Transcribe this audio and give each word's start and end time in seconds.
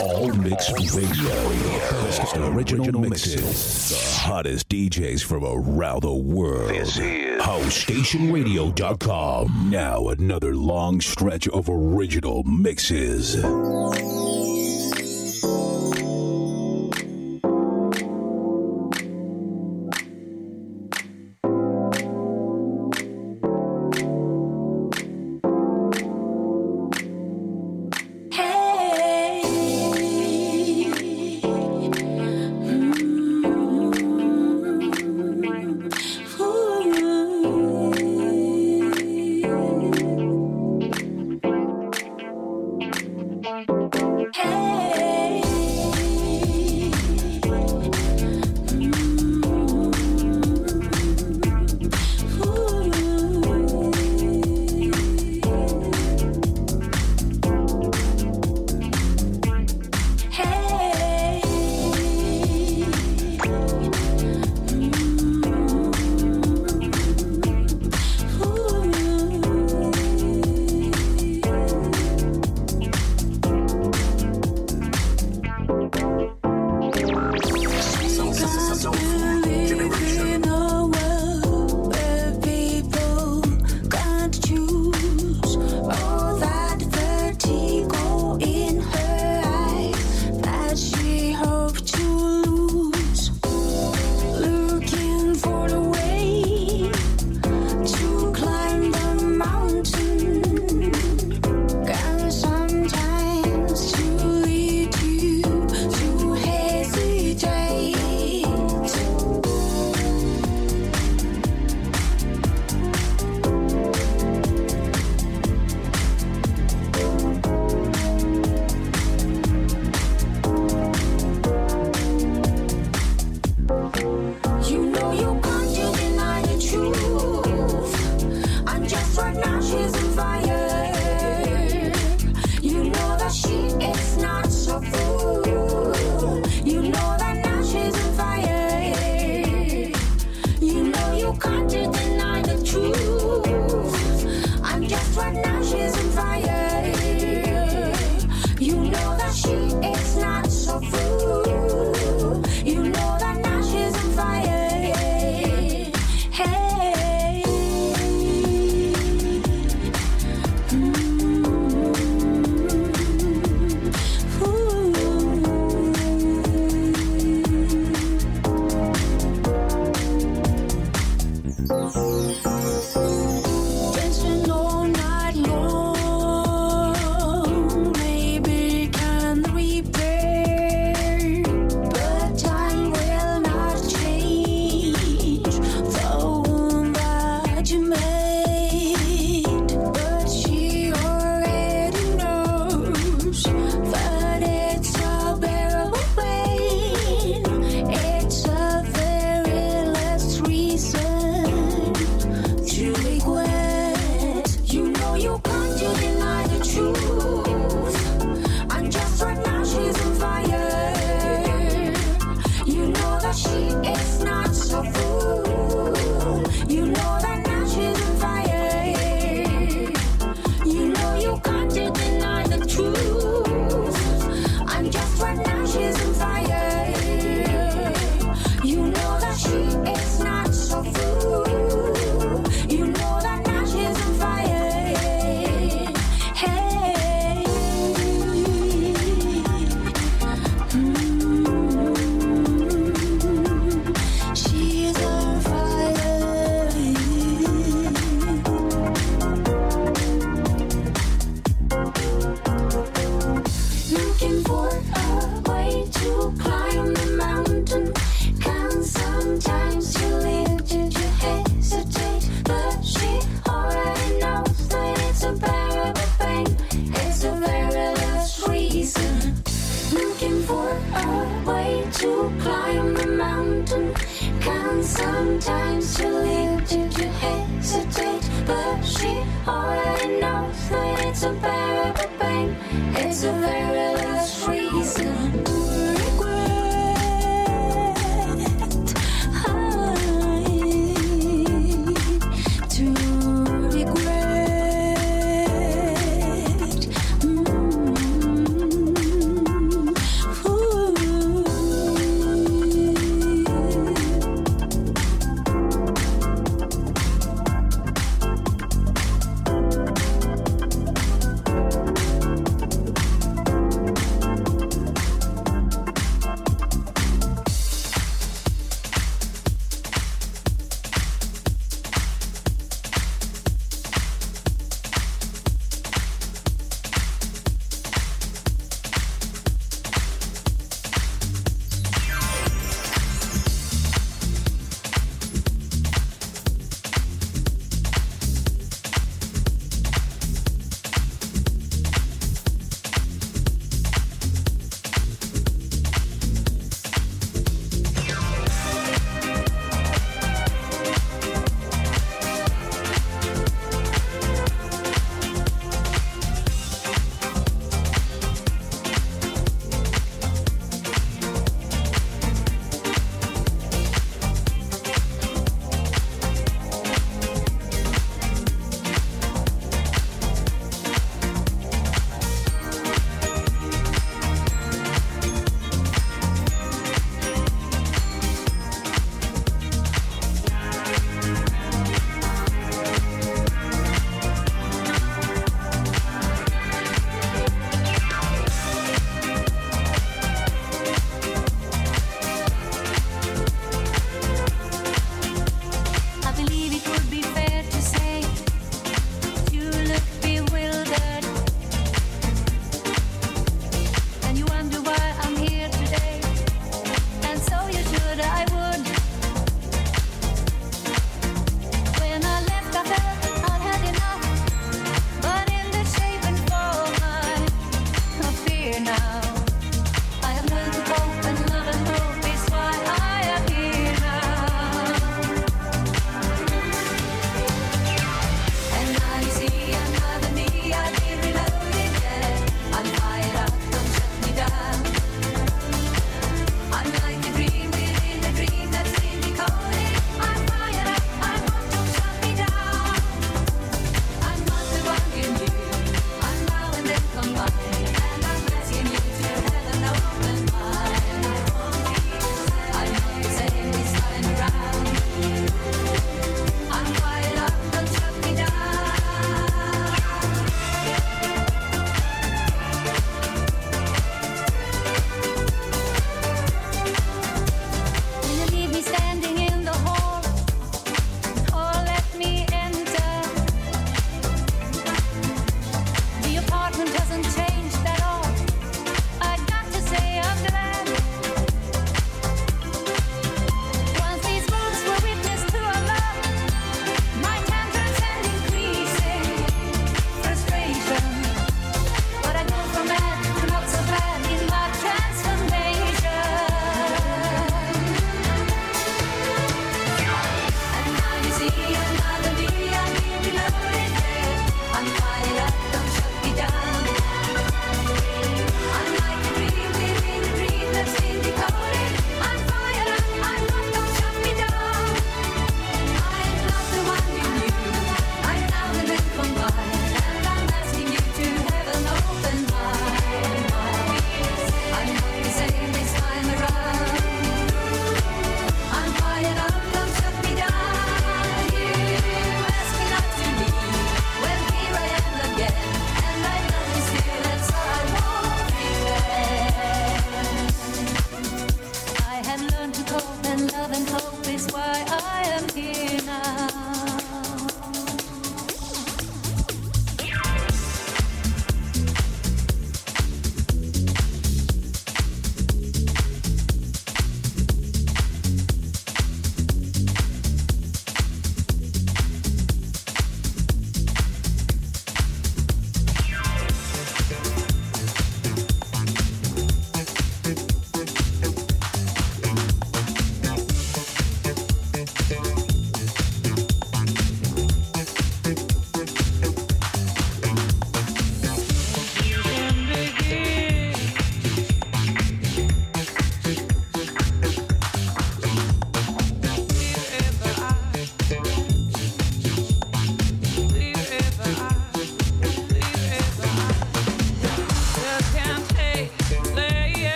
All 0.00 0.32
Mix 0.34 0.70
Radio. 0.94 1.30
Best 2.02 2.36
original 2.36 3.00
mixes. 3.00 3.88
The 3.90 3.96
hottest 4.18 4.68
DJs 4.68 5.24
from 5.24 5.42
around 5.44 6.02
the 6.02 6.12
world. 6.12 6.68
This 6.70 6.98
is 6.98 7.40
HouseStationRadio.com. 7.40 9.70
Now 9.70 10.08
another 10.08 10.54
long 10.54 11.00
stretch 11.00 11.48
of 11.48 11.68
original 11.70 12.42
mixes. 12.44 13.36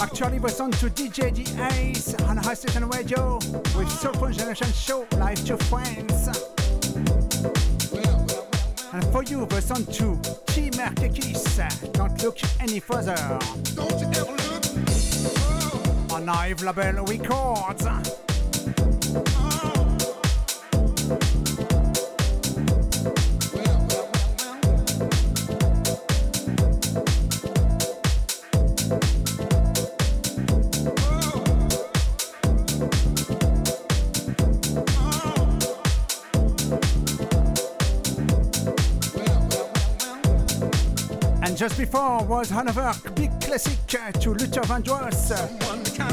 Actually, 0.00 0.38
we're 0.38 0.62
on 0.62 0.70
to 0.72 0.90
DJ 0.90 1.34
The 1.34 1.44
Ace 1.74 2.14
on 2.22 2.36
High 2.36 2.54
Station 2.54 2.88
Radio 2.88 3.38
with 3.76 3.90
Soulful 3.90 4.30
Generation 4.30 4.72
Show 4.72 5.06
live 5.12 5.44
to 5.46 5.56
friends. 5.56 6.28
And 8.92 9.04
for 9.12 9.22
you, 9.24 9.46
we're 9.50 9.62
on 9.70 9.84
to 9.84 10.18
T 10.46 10.70
Merkekis. 10.70 11.92
Don't 11.92 12.22
look 12.22 12.38
any 12.60 12.80
further. 12.80 13.16
Don't 13.74 14.00
you 14.00 14.06
ever 14.06 14.32
look. 14.32 14.64
On 16.12 16.28
Ive 16.28 16.62
Label 16.62 17.04
Records. 17.04 17.86
Before 41.90 42.24
was 42.24 42.50
another 42.52 42.92
big 43.14 43.30
classic 43.40 43.78
to 44.20 44.30
Luther 44.30 44.60
Vandross, 44.62 45.32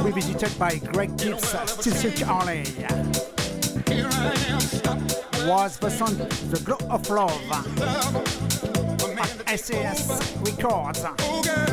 revisited 0.04 0.58
by 0.58 0.78
Greg 0.78 1.16
Gibbs, 1.18 1.50
Still 1.70 1.94
Silk 1.94 2.22
Alley. 2.24 2.63
Was 5.48 5.78
the 5.78 5.90
song 5.90 6.18
The 6.50 6.60
Glow 6.66 6.80
of 6.90 7.08
Love 7.10 7.42
at 9.46 9.60
SAS 9.60 10.36
Records. 10.42 11.66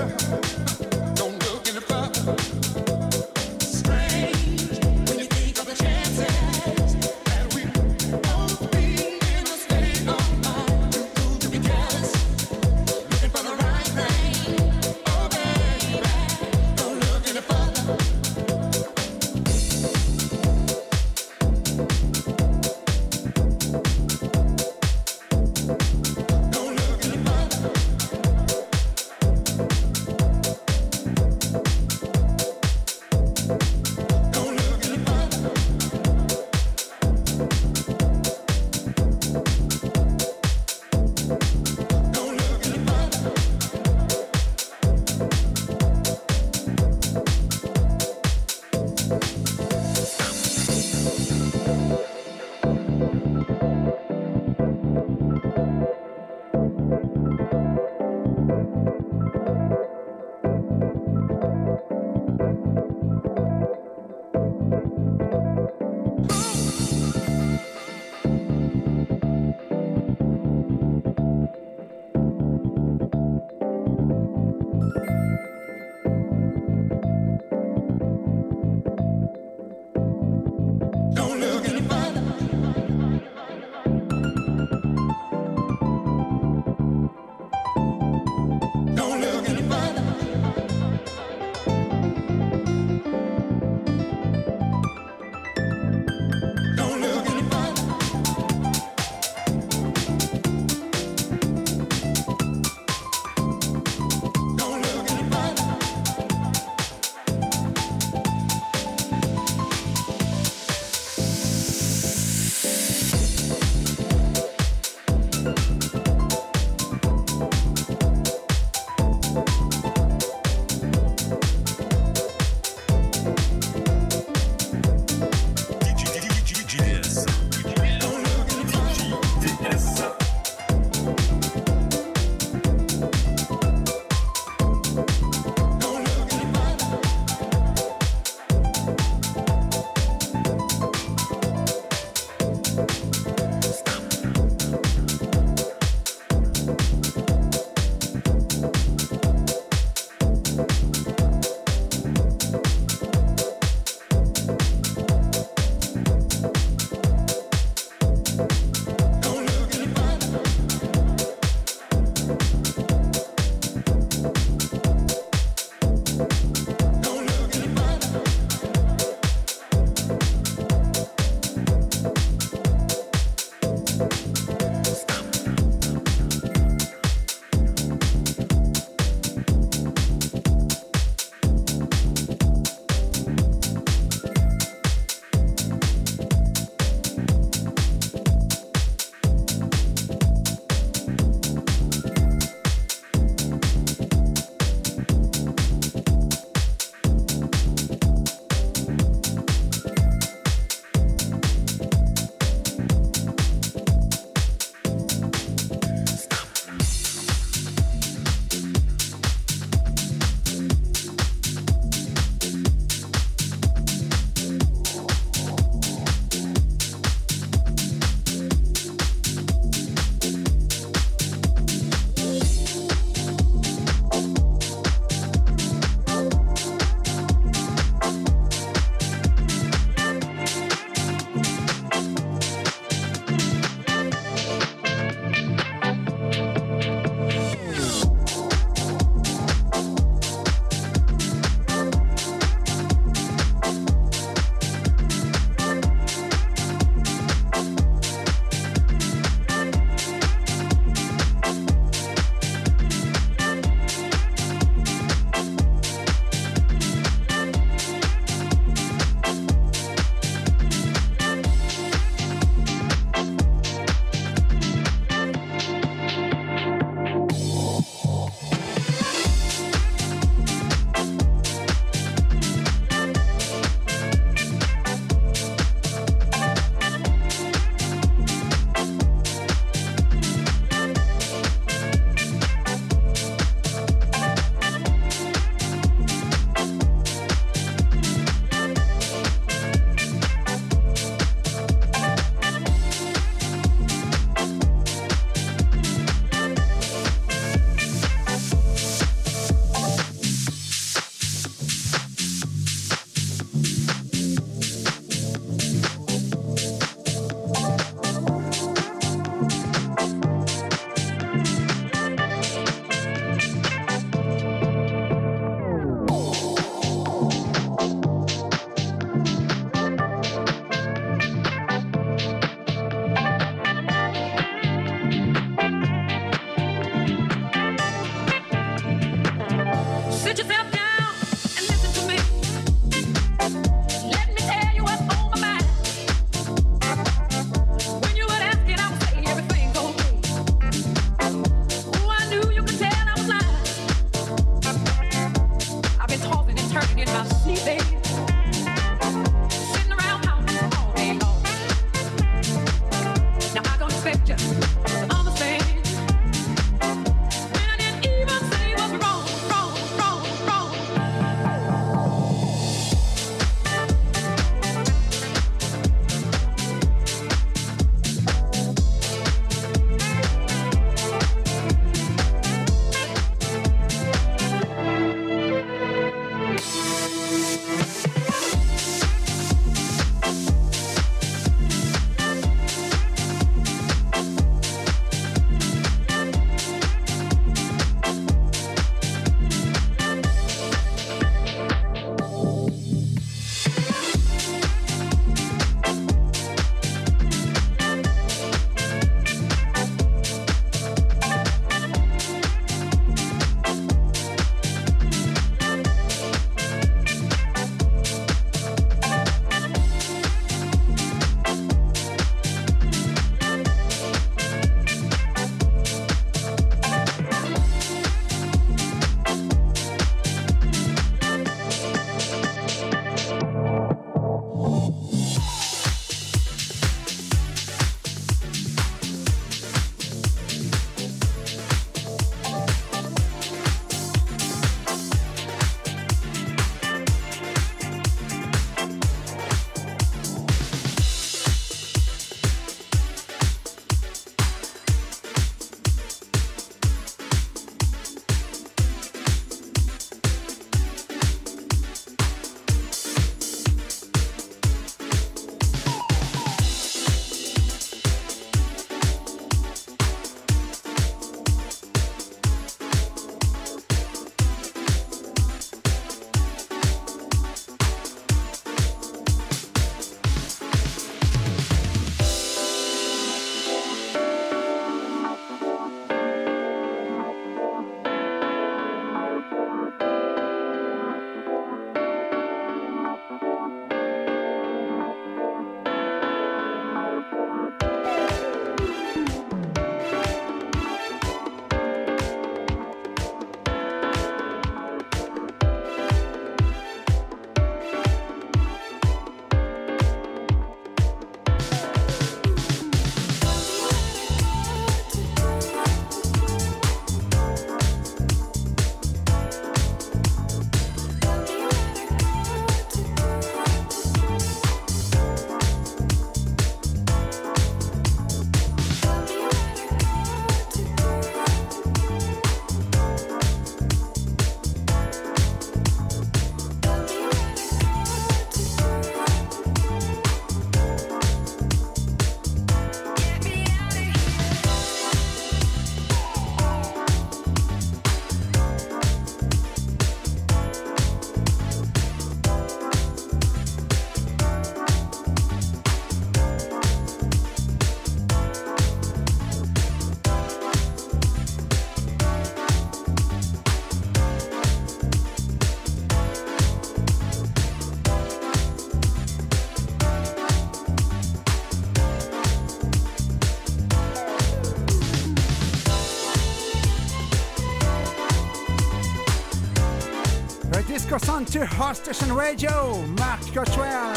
To 571.55 571.65
Hot 571.67 571.97
Station 571.97 572.33
Radio, 572.33 573.01
Mark 573.17 573.41
Cottrell. 573.55 574.13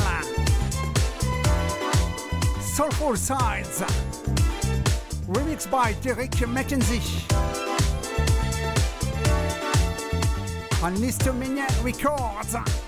Soulful 2.59 3.15
Sides, 3.15 3.81
remixed 5.27 5.69
by 5.69 5.93
Derek 6.01 6.31
McKenzie. 6.31 7.31
On 10.81 10.95
Listomania 10.95 11.67
Records. 11.83 12.86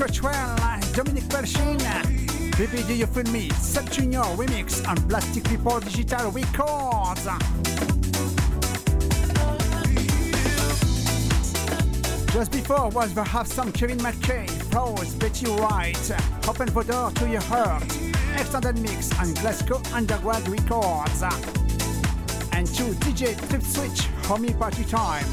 Cottrell, 0.00 0.56
Dominic 0.94 1.24
Belchin, 1.24 2.56
Baby 2.56 2.82
Do 2.84 2.94
You 2.94 3.04
Feel 3.04 3.24
Me, 3.24 3.50
Sub 3.50 3.90
Junior 3.90 4.22
remix 4.34 4.88
on 4.88 4.96
Plastic 5.10 5.44
People 5.44 5.78
Digital 5.78 6.30
Records. 6.30 7.26
Just 12.32 12.50
before 12.50 12.88
was 12.88 13.12
perhaps 13.12 13.52
some 13.52 13.70
Kevin 13.72 13.98
McKay, 13.98 14.48
Pros, 14.70 15.14
Betty 15.16 15.50
Wright, 15.50 16.10
Open 16.48 16.72
the 16.72 16.82
Door 16.82 17.10
to 17.10 17.28
Your 17.28 17.42
Heart, 17.42 17.84
Extended 18.38 18.78
Mix 18.78 19.12
on 19.20 19.34
Glasgow 19.34 19.82
Underground 19.92 20.48
Records. 20.48 21.22
And 22.52 22.66
two 22.66 22.94
DJ 23.04 23.36
Trip 23.50 23.62
Switch, 23.62 24.08
Homie 24.22 24.58
Party 24.58 24.84
Time. 24.84 25.26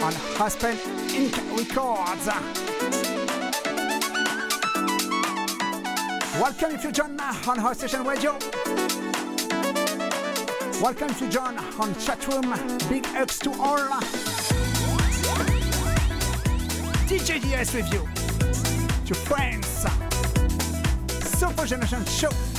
On 0.00 0.14
Aspen 0.40 0.95
Inc. 1.16 1.34
Records. 1.56 2.26
Welcome 6.38 6.78
join 6.92 7.18
on 7.18 7.58
our 7.58 7.74
station 7.74 8.04
radio. 8.04 8.32
Welcome 10.82 11.14
you 11.14 11.28
join 11.30 11.56
on 11.56 11.94
chatroom. 11.94 12.52
Big 12.90 13.06
X 13.14 13.38
to 13.38 13.50
all. 13.52 13.78
DJ 17.08 17.40
DS 17.40 17.72
with 17.72 17.90
you. 17.90 18.06
To 19.06 19.14
friends. 19.14 19.86
Super 21.38 21.64
Generation 21.64 22.04
Show. 22.04 22.55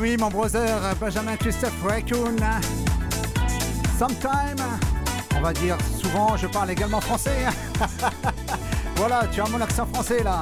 Oui, 0.00 0.16
mon 0.18 0.28
brother 0.28 0.80
Benjamin 0.98 1.36
Christophe 1.36 1.82
Raccoon. 1.82 2.36
Sometime, 3.98 4.64
on 5.36 5.40
va 5.40 5.52
dire 5.52 5.76
souvent, 6.00 6.36
je 6.36 6.46
parle 6.46 6.70
également 6.70 7.00
français. 7.00 7.46
voilà, 8.96 9.26
tu 9.30 9.40
as 9.40 9.48
mon 9.48 9.60
accent 9.60 9.86
français 9.86 10.22
là. 10.22 10.40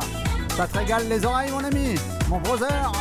Ça 0.57 0.67
te 0.67 0.79
régale 0.79 1.09
les 1.09 1.25
oreilles, 1.25 1.51
mon 1.51 1.65
ami, 1.65 1.97
mon 2.29 2.39
brother. 2.39 2.93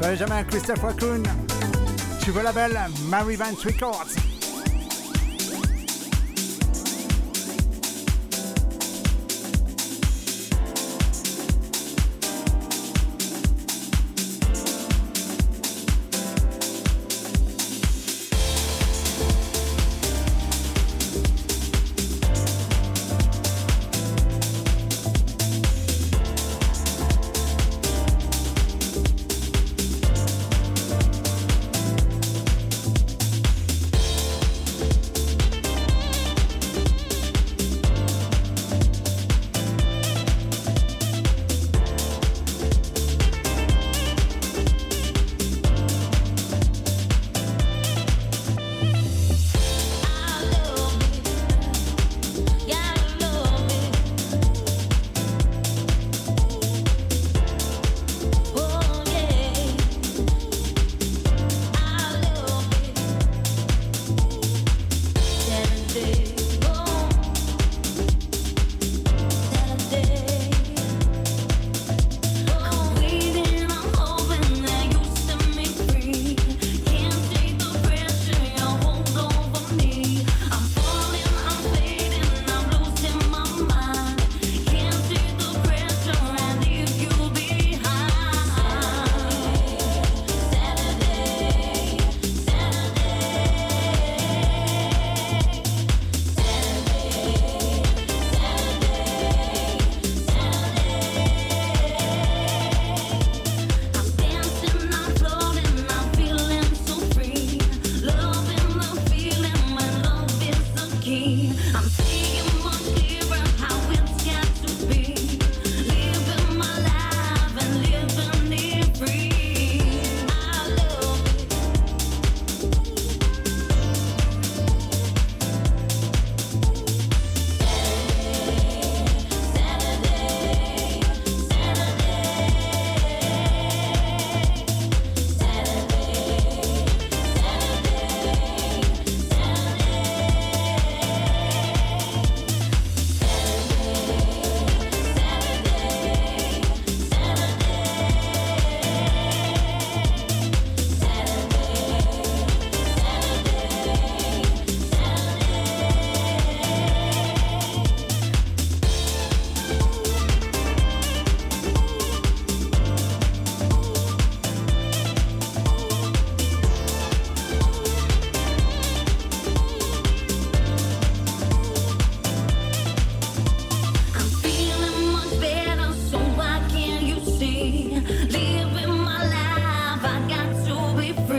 Benjamin 0.00 0.44
Christophe 0.44 0.82
Raccoon. 0.82 1.22
Tu 2.22 2.30
veux 2.30 2.42
la 2.42 2.52
belle 2.52 2.78
Mary 3.08 3.36
Vance 3.36 3.62
Records. 3.64 4.23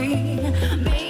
free. 0.06 0.36
Baby 0.84 1.05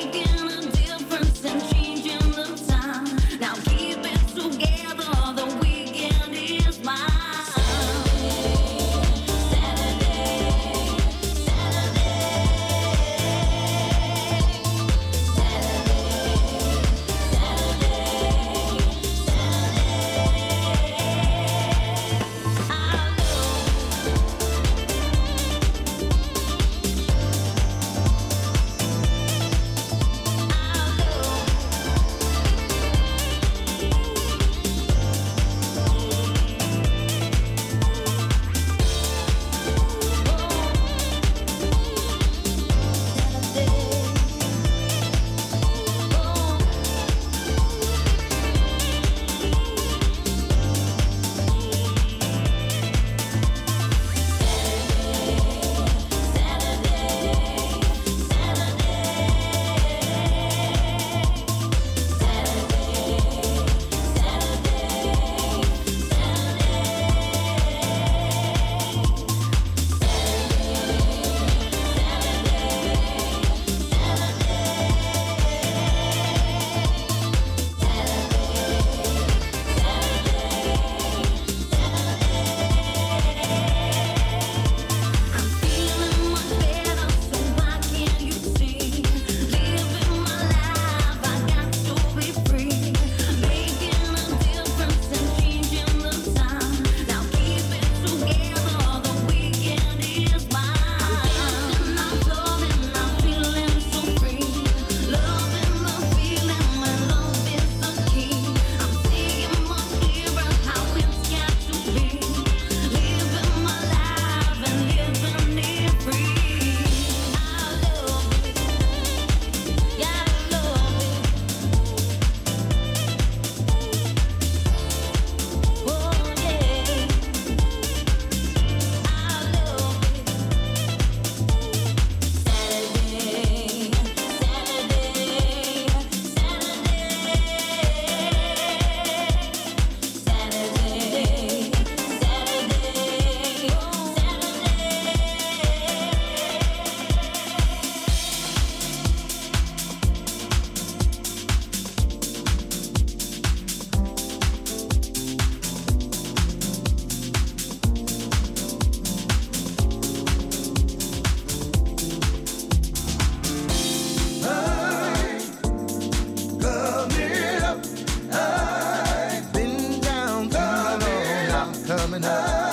coming 172.18 172.30
up. 172.30 172.65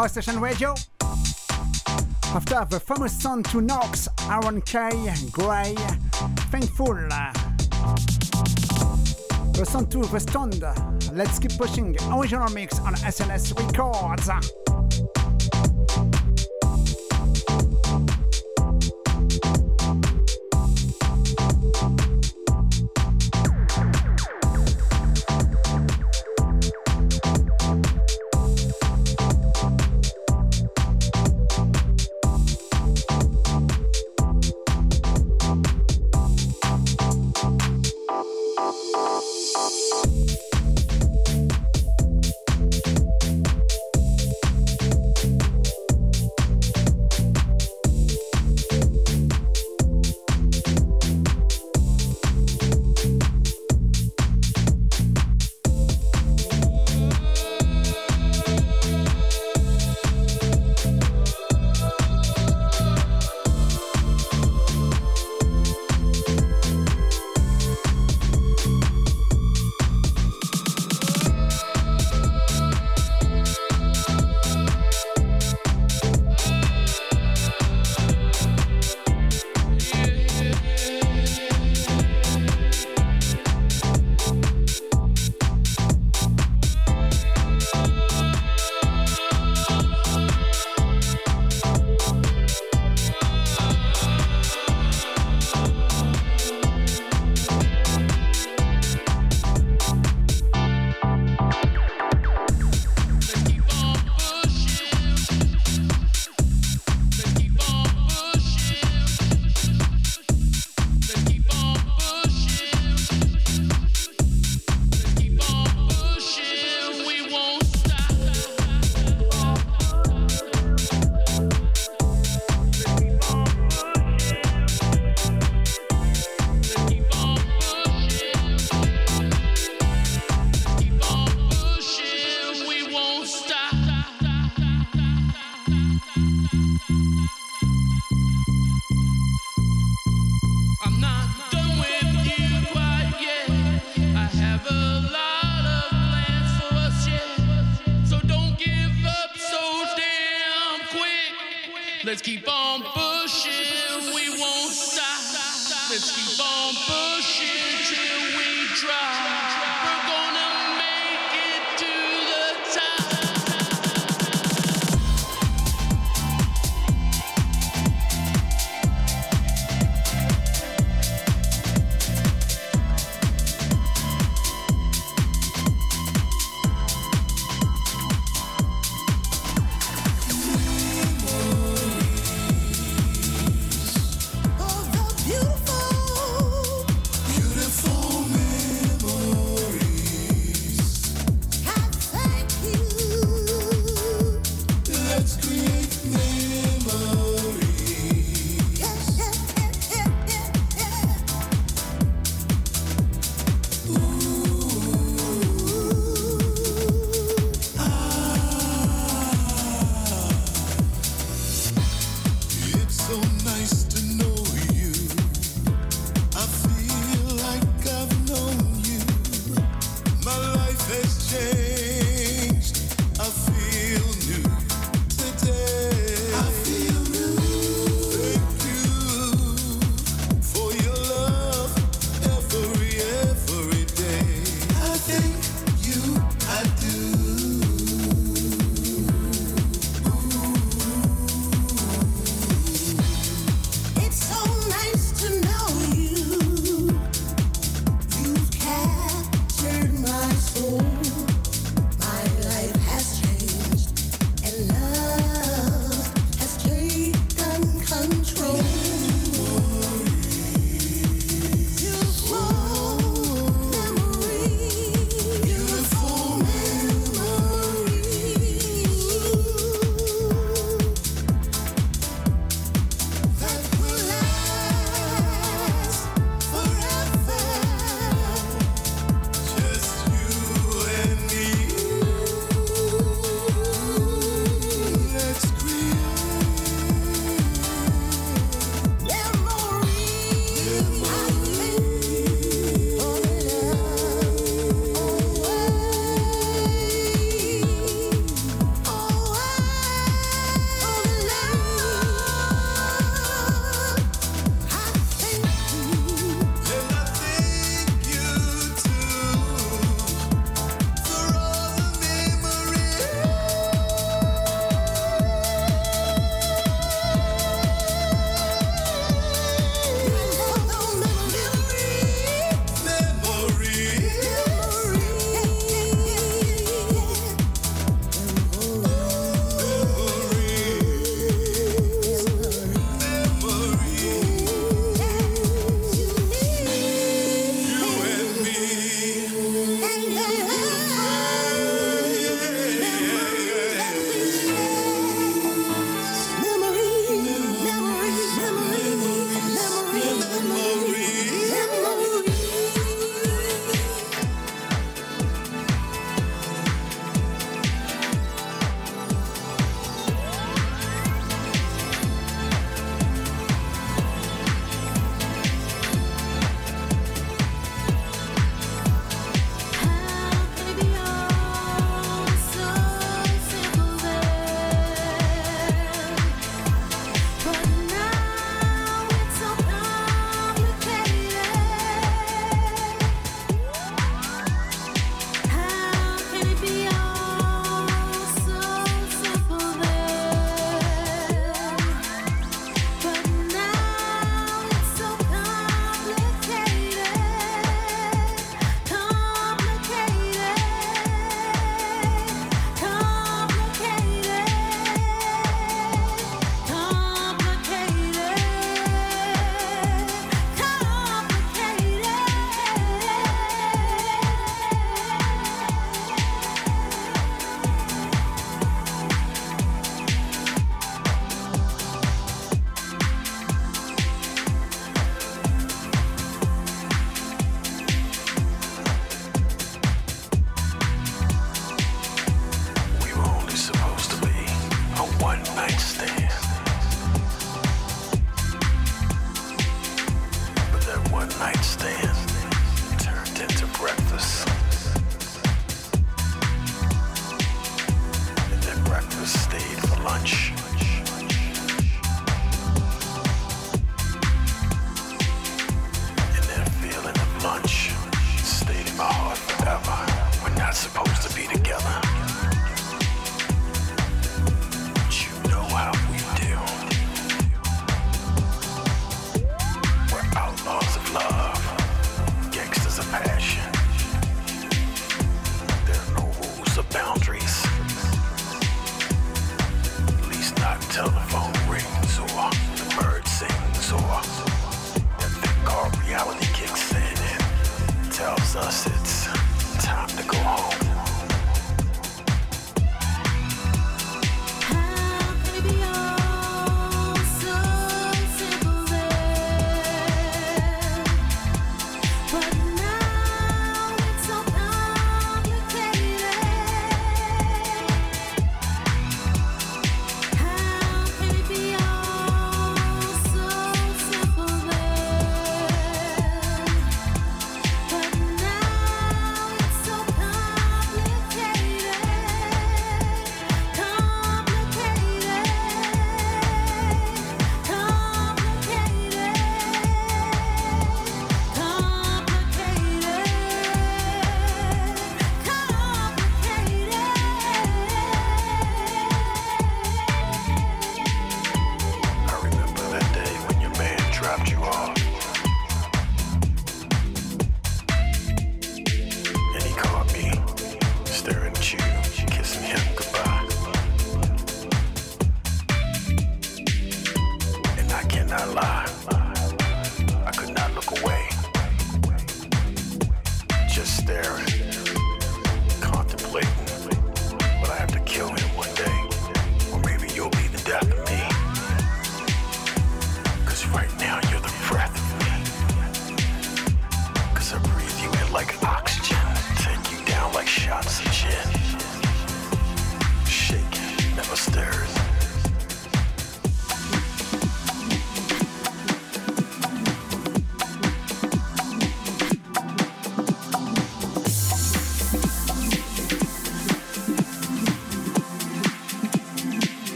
House 0.00 0.12
Station 0.12 0.40
Radio, 0.40 0.74
after 2.32 2.64
the 2.70 2.80
famous 2.80 3.20
song 3.20 3.42
to 3.42 3.60
Knox, 3.60 4.08
Aaron 4.30 4.62
K, 4.62 4.88
Gray, 5.30 5.74
Thankful. 6.50 6.94
The 9.52 9.66
song 9.68 9.86
to 9.88 10.02
The 10.06 10.18
Stoned, 10.18 10.64
Let's 11.12 11.38
Keep 11.38 11.58
Pushing, 11.58 11.96
original 12.10 12.48
mix 12.48 12.78
on 12.78 12.94
SNS 12.94 13.54
Records. 13.58 14.59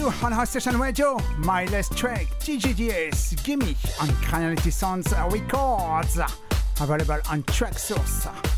You 0.00 0.12
on 0.22 0.32
our 0.32 0.46
station 0.46 0.78
radio. 0.78 1.18
My 1.38 1.66
last 1.66 1.94
track, 1.96 2.26
TGDS, 2.40 3.44
Gimme 3.44 3.76
on 4.00 4.08
Criminality 4.22 4.70
Sounds 4.70 5.12
Records. 5.12 6.18
Available 6.80 7.20
on 7.28 7.42
Traxsource. 7.42 8.26
my 8.26 8.49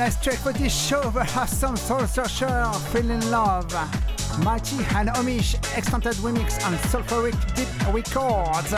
last 0.00 0.24
track 0.24 0.38
for 0.38 0.54
this 0.54 0.74
show. 0.74 1.12
We 1.14 1.20
have 1.20 1.50
some 1.50 1.76
Soul 1.76 2.06
Searcher, 2.06 2.72
Feeling 2.90 3.30
Love, 3.30 3.70
Mighty 4.42 4.76
and 4.96 5.10
Omish, 5.10 5.56
extended 5.76 6.14
remix 6.24 6.64
on 6.64 6.72
Soulfuric 6.88 7.36
Deep 7.54 7.68
Records. 7.92 8.72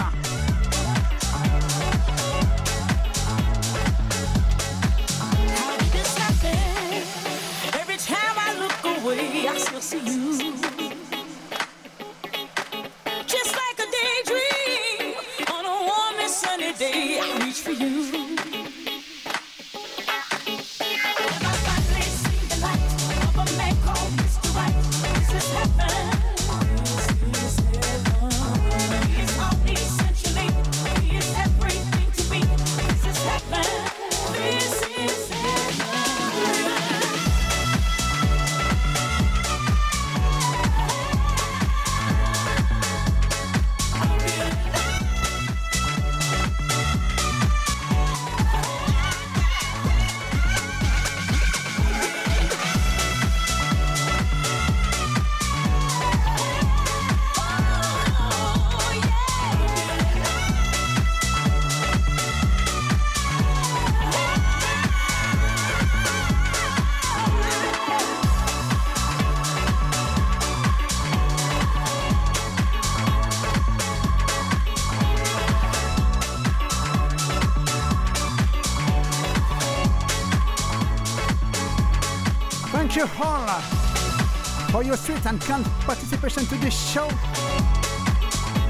And 85.27 85.41
kind 85.41 85.65
participation 85.81 86.45
to 86.47 86.57
this 86.57 86.93
show. 86.93 87.09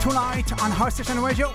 Tonight 0.01 0.51
on 0.63 0.71
House 0.71 0.95
Station 0.95 1.21
Radio 1.23 1.49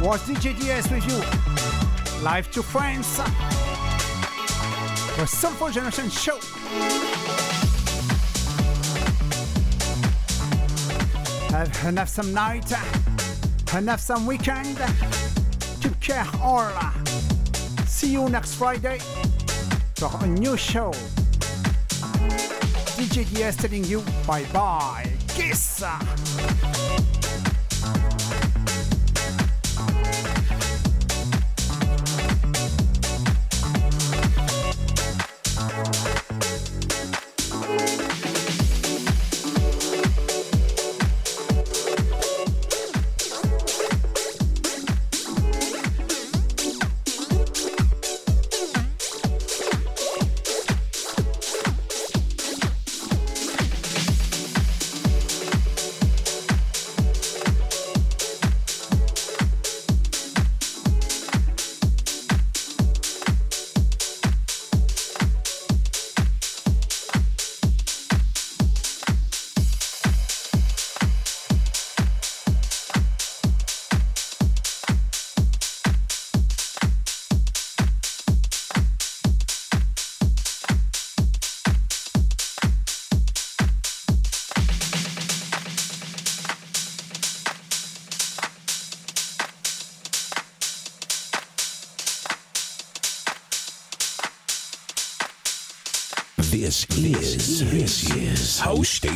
was 0.00 0.20
DJ 0.22 0.58
DS 0.58 0.90
with 0.90 1.06
you. 1.08 2.22
Live 2.22 2.50
to 2.50 2.62
France. 2.62 3.16
The 5.16 5.26
Soulful 5.26 5.70
Generation 5.70 6.10
Show. 6.10 6.38
Have 11.50 11.84
enough 11.86 12.08
some 12.08 12.34
night, 12.34 12.72
enough 13.76 14.00
some 14.00 14.26
weekend. 14.26 14.76
Take 15.80 16.00
care 16.00 16.26
all. 16.42 16.72
See 17.86 18.12
you 18.12 18.28
next 18.28 18.54
Friday 18.54 18.98
for 19.94 20.10
a 20.22 20.26
new 20.26 20.56
show. 20.56 20.92
DJ 23.04 23.28
DS 23.34 23.56
telling 23.56 23.84
you 23.84 24.02
bye 24.26 24.46
bye. 24.50 25.04
Kiss! 25.28 25.84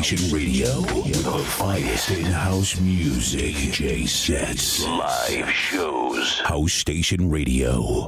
Station 0.03 0.33
Radio, 0.33 0.81
the 0.83 1.45
finest 1.45 2.11
in 2.13 2.27
house 2.27 2.79
music. 2.79 3.57
J 3.73 4.07
sets, 4.07 4.85
live 4.85 5.51
shows. 5.51 6.39
House 6.45 6.73
Station 6.73 7.29
Radio. 7.29 8.07